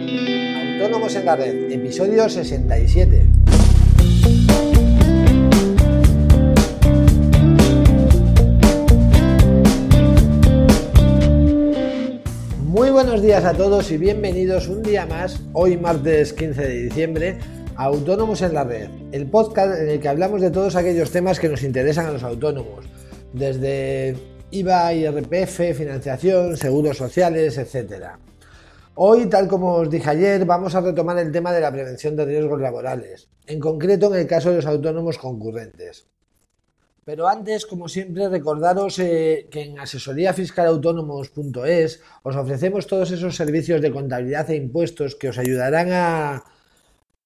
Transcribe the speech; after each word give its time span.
Autónomos 0.00 1.14
en 1.14 1.26
la 1.26 1.36
Red, 1.36 1.70
episodio 1.70 2.26
67. 2.26 3.26
Muy 12.64 12.90
buenos 12.90 13.20
días 13.20 13.44
a 13.44 13.52
todos 13.52 13.90
y 13.90 13.98
bienvenidos 13.98 14.68
un 14.68 14.82
día 14.82 15.04
más, 15.04 15.40
hoy 15.52 15.76
martes 15.76 16.32
15 16.32 16.62
de 16.62 16.82
diciembre, 16.84 17.38
a 17.76 17.84
Autónomos 17.84 18.40
en 18.40 18.54
la 18.54 18.64
Red, 18.64 18.88
el 19.12 19.26
podcast 19.26 19.78
en 19.80 19.90
el 19.90 20.00
que 20.00 20.08
hablamos 20.08 20.40
de 20.40 20.50
todos 20.50 20.76
aquellos 20.76 21.10
temas 21.10 21.38
que 21.38 21.50
nos 21.50 21.62
interesan 21.62 22.06
a 22.06 22.12
los 22.12 22.22
autónomos, 22.22 22.86
desde 23.34 24.16
IVA, 24.50 24.94
IRPF, 24.94 25.76
financiación, 25.76 26.56
seguros 26.56 26.96
sociales, 26.96 27.58
etc. 27.58 28.29
Hoy, 29.02 29.30
tal 29.30 29.48
como 29.48 29.76
os 29.76 29.88
dije 29.88 30.10
ayer, 30.10 30.44
vamos 30.44 30.74
a 30.74 30.82
retomar 30.82 31.16
el 31.16 31.32
tema 31.32 31.54
de 31.54 31.62
la 31.62 31.72
prevención 31.72 32.16
de 32.16 32.26
riesgos 32.26 32.60
laborales, 32.60 33.30
en 33.46 33.58
concreto 33.58 34.12
en 34.12 34.20
el 34.20 34.26
caso 34.26 34.50
de 34.50 34.56
los 34.56 34.66
autónomos 34.66 35.16
concurrentes. 35.16 36.06
Pero 37.06 37.26
antes, 37.26 37.64
como 37.64 37.88
siempre, 37.88 38.28
recordaros 38.28 38.98
eh, 38.98 39.48
que 39.50 39.62
en 39.62 39.78
asesoríafiscalautónomos.es 39.78 42.02
os 42.22 42.36
ofrecemos 42.36 42.86
todos 42.86 43.10
esos 43.10 43.34
servicios 43.34 43.80
de 43.80 43.90
contabilidad 43.90 44.50
e 44.50 44.56
impuestos 44.56 45.16
que 45.16 45.30
os 45.30 45.38
ayudarán 45.38 45.92
a, 45.92 46.44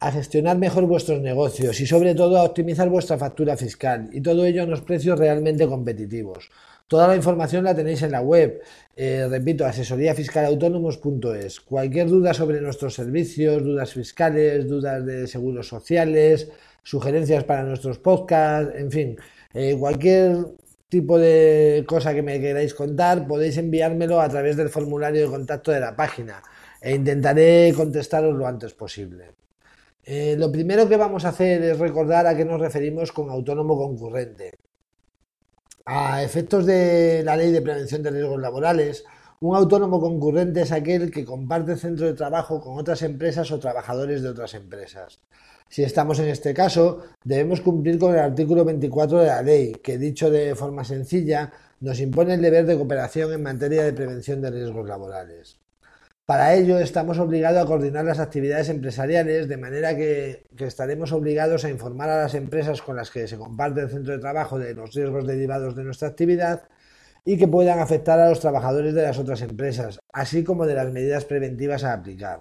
a 0.00 0.10
gestionar 0.10 0.56
mejor 0.56 0.86
vuestros 0.86 1.20
negocios 1.20 1.82
y 1.82 1.86
sobre 1.86 2.14
todo 2.14 2.38
a 2.38 2.44
optimizar 2.44 2.88
vuestra 2.88 3.18
factura 3.18 3.58
fiscal 3.58 4.08
y 4.12 4.22
todo 4.22 4.46
ello 4.46 4.62
a 4.62 4.64
unos 4.64 4.80
precios 4.80 5.18
realmente 5.18 5.68
competitivos. 5.68 6.48
Toda 6.88 7.06
la 7.06 7.16
información 7.16 7.64
la 7.64 7.74
tenéis 7.74 8.00
en 8.02 8.12
la 8.12 8.22
web, 8.22 8.62
eh, 8.96 9.26
repito, 9.28 9.66
asesoríafiscalautónomos.es. 9.66 11.60
Cualquier 11.60 12.08
duda 12.08 12.32
sobre 12.32 12.62
nuestros 12.62 12.94
servicios, 12.94 13.62
dudas 13.62 13.92
fiscales, 13.92 14.66
dudas 14.66 15.04
de 15.04 15.26
seguros 15.26 15.68
sociales, 15.68 16.48
sugerencias 16.82 17.44
para 17.44 17.64
nuestros 17.64 17.98
podcasts, 17.98 18.74
en 18.74 18.90
fin, 18.90 19.18
eh, 19.52 19.76
cualquier 19.78 20.46
tipo 20.88 21.18
de 21.18 21.84
cosa 21.86 22.14
que 22.14 22.22
me 22.22 22.40
queráis 22.40 22.72
contar, 22.72 23.26
podéis 23.26 23.58
enviármelo 23.58 24.20
a 24.22 24.28
través 24.30 24.56
del 24.56 24.70
formulario 24.70 25.20
de 25.20 25.28
contacto 25.28 25.70
de 25.70 25.80
la 25.80 25.94
página 25.94 26.42
e 26.80 26.94
intentaré 26.94 27.74
contestaros 27.76 28.34
lo 28.34 28.46
antes 28.46 28.72
posible. 28.72 29.32
Eh, 30.04 30.36
lo 30.38 30.50
primero 30.50 30.88
que 30.88 30.96
vamos 30.96 31.26
a 31.26 31.30
hacer 31.30 31.62
es 31.62 31.78
recordar 31.78 32.26
a 32.26 32.34
qué 32.34 32.46
nos 32.46 32.60
referimos 32.60 33.12
con 33.12 33.28
autónomo 33.28 33.76
concurrente. 33.76 34.52
A 35.90 36.22
efectos 36.22 36.66
de 36.66 37.22
la 37.24 37.34
Ley 37.34 37.50
de 37.50 37.62
Prevención 37.62 38.02
de 38.02 38.10
Riesgos 38.10 38.38
Laborales, 38.38 39.06
un 39.40 39.56
autónomo 39.56 40.02
concurrente 40.02 40.60
es 40.60 40.70
aquel 40.70 41.10
que 41.10 41.24
comparte 41.24 41.76
centro 41.76 42.04
de 42.04 42.12
trabajo 42.12 42.60
con 42.60 42.76
otras 42.78 43.00
empresas 43.00 43.50
o 43.52 43.58
trabajadores 43.58 44.20
de 44.20 44.28
otras 44.28 44.52
empresas. 44.52 45.22
Si 45.70 45.82
estamos 45.82 46.18
en 46.18 46.28
este 46.28 46.52
caso, 46.52 47.04
debemos 47.24 47.62
cumplir 47.62 47.98
con 47.98 48.12
el 48.12 48.18
artículo 48.18 48.66
24 48.66 49.20
de 49.20 49.26
la 49.28 49.40
ley, 49.40 49.72
que 49.82 49.96
dicho 49.96 50.30
de 50.30 50.54
forma 50.54 50.84
sencilla, 50.84 51.54
nos 51.80 52.00
impone 52.00 52.34
el 52.34 52.42
deber 52.42 52.66
de 52.66 52.76
cooperación 52.76 53.32
en 53.32 53.42
materia 53.42 53.82
de 53.82 53.94
prevención 53.94 54.42
de 54.42 54.50
riesgos 54.50 54.86
laborales. 54.86 55.56
Para 56.28 56.54
ello 56.56 56.78
estamos 56.78 57.18
obligados 57.18 57.62
a 57.62 57.64
coordinar 57.64 58.04
las 58.04 58.18
actividades 58.18 58.68
empresariales 58.68 59.48
de 59.48 59.56
manera 59.56 59.96
que, 59.96 60.44
estaremos 60.58 61.10
obligados 61.12 61.64
a 61.64 61.70
informar 61.70 62.10
a 62.10 62.20
las 62.20 62.34
empresas 62.34 62.82
con 62.82 62.96
las 62.96 63.10
que 63.10 63.26
se 63.26 63.38
comparte 63.38 63.80
el 63.80 63.88
centro 63.88 64.12
de 64.12 64.18
trabajo 64.18 64.58
de 64.58 64.74
los 64.74 64.92
riesgos 64.92 65.26
derivados 65.26 65.74
de 65.74 65.84
nuestra 65.84 66.08
actividad 66.08 66.68
y 67.24 67.38
que 67.38 67.48
puedan 67.48 67.78
afectar 67.78 68.20
a 68.20 68.28
los 68.28 68.40
trabajadores 68.40 68.92
de 68.92 69.04
las 69.04 69.18
otras 69.18 69.40
empresas, 69.40 70.00
así 70.12 70.44
como 70.44 70.66
de 70.66 70.74
las 70.74 70.92
medidas 70.92 71.24
preventivas 71.24 71.82
a 71.82 71.94
aplicar. 71.94 72.40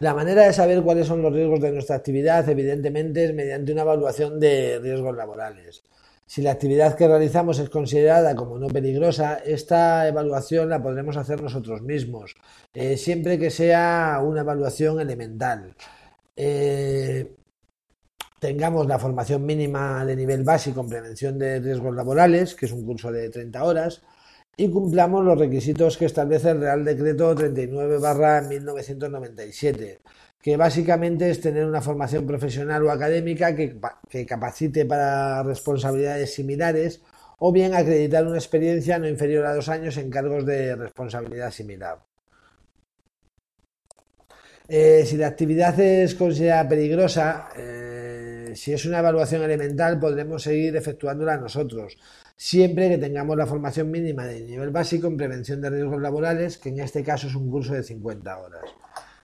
La 0.00 0.14
manera 0.14 0.42
de 0.42 0.52
saber 0.52 0.82
cuáles 0.82 1.06
son 1.06 1.22
los 1.22 1.32
riesgos 1.32 1.60
de 1.60 1.70
nuestra 1.70 1.94
actividad, 1.94 2.48
evidentemente, 2.48 3.26
es 3.26 3.32
mediante 3.32 3.70
una 3.70 3.82
evaluación 3.82 4.40
de 4.40 4.80
riesgos 4.82 5.16
laborales. 5.16 5.84
Si 6.28 6.42
la 6.42 6.52
actividad 6.52 6.94
que 6.94 7.08
realizamos 7.08 7.58
es 7.58 7.70
considerada 7.70 8.36
como 8.36 8.58
no 8.58 8.66
peligrosa, 8.66 9.36
esta 9.36 10.06
evaluación 10.06 10.68
la 10.68 10.82
podremos 10.82 11.16
hacer 11.16 11.42
nosotros 11.42 11.80
mismos, 11.80 12.34
eh, 12.74 12.98
siempre 12.98 13.38
que 13.38 13.48
sea 13.48 14.20
una 14.22 14.42
evaluación 14.42 15.00
elemental. 15.00 15.74
Eh, 16.36 17.34
tengamos 18.38 18.86
la 18.86 18.98
formación 18.98 19.46
mínima 19.46 20.04
de 20.04 20.16
nivel 20.16 20.44
básico 20.44 20.82
en 20.82 20.90
prevención 20.90 21.38
de 21.38 21.60
riesgos 21.60 21.96
laborales, 21.96 22.54
que 22.54 22.66
es 22.66 22.72
un 22.72 22.84
curso 22.84 23.10
de 23.10 23.30
30 23.30 23.64
horas, 23.64 24.02
y 24.54 24.68
cumplamos 24.68 25.24
los 25.24 25.38
requisitos 25.38 25.96
que 25.96 26.04
establece 26.04 26.50
el 26.50 26.60
Real 26.60 26.84
Decreto 26.84 27.34
39-1997 27.34 30.00
que 30.40 30.56
básicamente 30.56 31.30
es 31.30 31.40
tener 31.40 31.64
una 31.64 31.80
formación 31.80 32.26
profesional 32.26 32.84
o 32.84 32.90
académica 32.90 33.54
que, 33.54 33.78
capacite 34.26 34.86
para 34.86 35.42
responsabilidades 35.42 36.34
similares 36.34 37.02
o 37.38 37.52
bien 37.52 37.74
acreditar 37.74 38.26
una 38.26 38.38
experiencia 38.38 38.98
no 38.98 39.08
inferior 39.08 39.46
a 39.46 39.54
dos 39.54 39.68
años 39.68 39.96
en 39.96 40.10
cargos 40.10 40.44
de 40.46 40.76
responsabilidad 40.76 41.50
similar. 41.50 41.98
Eh, 44.68 45.04
si 45.06 45.16
la 45.16 45.28
actividad 45.28 45.78
es 45.80 46.14
considerada 46.14 46.68
peligrosa, 46.68 47.48
eh, 47.56 48.52
si 48.54 48.72
es 48.72 48.84
una 48.84 48.98
evaluación 48.98 49.42
elemental, 49.42 49.98
podremos 49.98 50.42
seguir 50.42 50.76
efectuándola 50.76 51.38
nosotros, 51.38 51.96
siempre 52.36 52.88
que 52.90 52.98
tengamos 52.98 53.36
la 53.36 53.46
formación 53.46 53.90
mínima 53.90 54.26
de 54.26 54.42
nivel 54.42 54.70
básico 54.70 55.06
en 55.06 55.16
prevención 55.16 55.60
de 55.60 55.70
riesgos 55.70 56.00
laborales, 56.02 56.58
que 56.58 56.68
en 56.68 56.80
este 56.80 57.02
caso 57.02 57.28
es 57.28 57.34
un 57.34 57.50
curso 57.50 57.72
de 57.72 57.82
50 57.82 58.38
horas. 58.38 58.62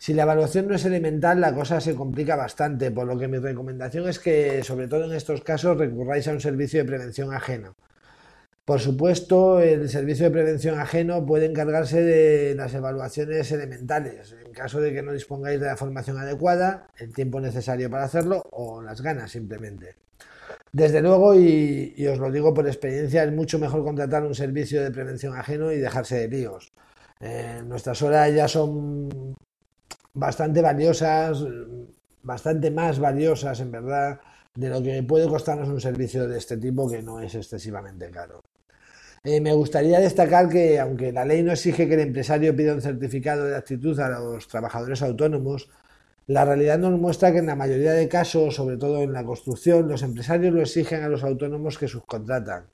Si 0.00 0.14
la 0.14 0.22
evaluación 0.22 0.66
no 0.66 0.74
es 0.74 0.86
elemental, 0.86 1.42
la 1.42 1.54
cosa 1.54 1.78
se 1.78 1.94
complica 1.94 2.34
bastante, 2.34 2.90
por 2.90 3.06
lo 3.06 3.18
que 3.18 3.28
mi 3.28 3.36
recomendación 3.36 4.08
es 4.08 4.18
que, 4.18 4.64
sobre 4.64 4.88
todo 4.88 5.04
en 5.04 5.12
estos 5.12 5.42
casos, 5.42 5.76
recurráis 5.76 6.26
a 6.26 6.32
un 6.32 6.40
servicio 6.40 6.80
de 6.80 6.86
prevención 6.86 7.34
ajeno. 7.34 7.76
Por 8.64 8.80
supuesto, 8.80 9.60
el 9.60 9.90
servicio 9.90 10.24
de 10.24 10.30
prevención 10.30 10.78
ajeno 10.78 11.26
puede 11.26 11.44
encargarse 11.44 12.02
de 12.02 12.54
las 12.54 12.72
evaluaciones 12.72 13.52
elementales, 13.52 14.34
en 14.42 14.52
caso 14.52 14.80
de 14.80 14.94
que 14.94 15.02
no 15.02 15.12
dispongáis 15.12 15.60
de 15.60 15.66
la 15.66 15.76
formación 15.76 16.16
adecuada, 16.16 16.88
el 16.96 17.12
tiempo 17.12 17.38
necesario 17.38 17.90
para 17.90 18.04
hacerlo 18.04 18.42
o 18.52 18.80
las 18.80 19.02
ganas 19.02 19.30
simplemente. 19.30 19.96
Desde 20.72 21.02
luego, 21.02 21.34
y, 21.34 22.06
os 22.06 22.18
lo 22.18 22.32
digo 22.32 22.54
por 22.54 22.66
experiencia, 22.66 23.22
es 23.24 23.32
mucho 23.32 23.58
mejor 23.58 23.84
contratar 23.84 24.24
un 24.24 24.34
servicio 24.34 24.82
de 24.82 24.92
prevención 24.92 25.36
ajeno 25.36 25.70
y 25.72 25.76
dejarse 25.76 26.20
de 26.20 26.28
líos. 26.28 26.72
Eh, 27.20 27.60
nuestras 27.66 28.00
horas 28.00 28.34
ya 28.34 28.48
son 28.48 29.36
bastante 30.14 30.62
valiosas, 30.62 31.44
bastante 32.22 32.70
más 32.70 32.98
valiosas 32.98 33.60
en 33.60 33.70
verdad 33.70 34.20
de 34.54 34.68
lo 34.68 34.82
que 34.82 35.02
puede 35.02 35.28
costarnos 35.28 35.68
un 35.68 35.80
servicio 35.80 36.28
de 36.28 36.38
este 36.38 36.56
tipo 36.56 36.88
que 36.88 37.02
no 37.02 37.20
es 37.20 37.34
excesivamente 37.34 38.10
caro. 38.10 38.42
Eh, 39.22 39.40
me 39.40 39.52
gustaría 39.52 40.00
destacar 40.00 40.48
que, 40.48 40.80
aunque 40.80 41.12
la 41.12 41.24
ley 41.24 41.42
no 41.42 41.52
exige 41.52 41.86
que 41.86 41.94
el 41.94 42.00
empresario 42.00 42.56
pida 42.56 42.72
un 42.72 42.80
certificado 42.80 43.44
de 43.44 43.56
actitud 43.56 43.98
a 44.00 44.08
los 44.08 44.48
trabajadores 44.48 45.02
autónomos, 45.02 45.68
la 46.26 46.44
realidad 46.44 46.78
nos 46.78 46.98
muestra 46.98 47.32
que 47.32 47.38
en 47.38 47.46
la 47.46 47.56
mayoría 47.56 47.92
de 47.92 48.08
casos, 48.08 48.54
sobre 48.54 48.76
todo 48.78 49.02
en 49.02 49.12
la 49.12 49.24
construcción, 49.24 49.88
los 49.88 50.02
empresarios 50.02 50.54
lo 50.54 50.62
exigen 50.62 51.02
a 51.02 51.08
los 51.08 51.22
autónomos 51.22 51.76
que 51.76 51.88
subcontratan, 51.88 52.66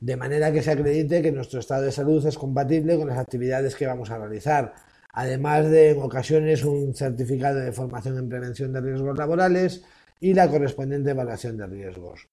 de 0.00 0.16
manera 0.16 0.52
que 0.52 0.62
se 0.62 0.70
acredite 0.70 1.20
que 1.20 1.32
nuestro 1.32 1.60
estado 1.60 1.82
de 1.82 1.92
salud 1.92 2.24
es 2.26 2.38
compatible 2.38 2.96
con 2.96 3.08
las 3.08 3.18
actividades 3.18 3.76
que 3.76 3.86
vamos 3.86 4.10
a 4.10 4.18
realizar, 4.18 4.72
además 5.12 5.70
de 5.70 5.90
en 5.90 6.02
ocasiones 6.02 6.64
un 6.64 6.94
certificado 6.94 7.60
de 7.60 7.72
formación 7.72 8.18
en 8.18 8.28
prevención 8.28 8.72
de 8.72 8.80
riesgos 8.80 9.16
laborales 9.16 9.84
y 10.20 10.34
la 10.34 10.48
correspondiente 10.48 11.10
evaluación 11.10 11.56
de 11.56 11.66
riesgos. 11.66 12.28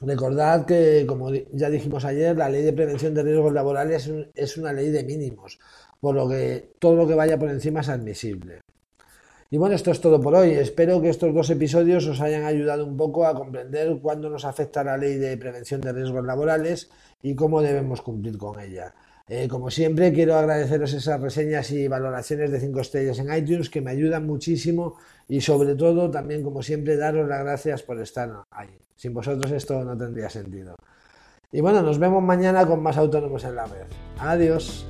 Recordad 0.00 0.64
que, 0.64 1.04
como 1.06 1.30
ya 1.52 1.68
dijimos 1.68 2.04
ayer, 2.04 2.36
la 2.36 2.48
ley 2.48 2.62
de 2.62 2.72
prevención 2.72 3.12
de 3.14 3.22
riesgos 3.22 3.52
laborales 3.52 4.10
es 4.34 4.56
una 4.56 4.72
ley 4.72 4.90
de 4.90 5.04
mínimos, 5.04 5.58
por 6.00 6.14
lo 6.14 6.26
que 6.28 6.72
todo 6.78 6.96
lo 6.96 7.06
que 7.06 7.14
vaya 7.14 7.38
por 7.38 7.50
encima 7.50 7.80
es 7.80 7.90
admisible. 7.90 8.60
Y 9.52 9.58
bueno, 9.58 9.74
esto 9.74 9.90
es 9.90 10.00
todo 10.00 10.20
por 10.20 10.34
hoy. 10.34 10.52
Espero 10.52 11.02
que 11.02 11.10
estos 11.10 11.34
dos 11.34 11.50
episodios 11.50 12.06
os 12.06 12.20
hayan 12.20 12.44
ayudado 12.44 12.86
un 12.86 12.96
poco 12.96 13.26
a 13.26 13.34
comprender 13.34 13.98
cuándo 14.00 14.30
nos 14.30 14.44
afecta 14.44 14.84
la 14.84 14.96
ley 14.96 15.16
de 15.16 15.36
prevención 15.36 15.80
de 15.80 15.92
riesgos 15.92 16.24
laborales 16.24 16.88
y 17.20 17.34
cómo 17.34 17.60
debemos 17.60 18.00
cumplir 18.00 18.38
con 18.38 18.60
ella. 18.60 18.94
Eh, 19.32 19.46
como 19.46 19.70
siempre, 19.70 20.12
quiero 20.12 20.34
agradeceros 20.34 20.92
esas 20.92 21.20
reseñas 21.20 21.70
y 21.70 21.86
valoraciones 21.86 22.50
de 22.50 22.58
5 22.58 22.80
estrellas 22.80 23.20
en 23.20 23.32
iTunes 23.32 23.70
que 23.70 23.80
me 23.80 23.92
ayudan 23.92 24.26
muchísimo 24.26 24.96
y 25.28 25.40
sobre 25.40 25.76
todo 25.76 26.10
también, 26.10 26.42
como 26.42 26.64
siempre, 26.64 26.96
daros 26.96 27.28
las 27.28 27.44
gracias 27.44 27.84
por 27.84 28.00
estar 28.00 28.42
ahí. 28.50 28.76
Sin 28.96 29.14
vosotros 29.14 29.52
esto 29.52 29.84
no 29.84 29.96
tendría 29.96 30.28
sentido. 30.28 30.74
Y 31.52 31.60
bueno, 31.60 31.80
nos 31.80 32.00
vemos 32.00 32.20
mañana 32.24 32.66
con 32.66 32.82
más 32.82 32.96
autónomos 32.96 33.44
en 33.44 33.54
la 33.54 33.66
red. 33.66 33.86
Adiós. 34.18 34.84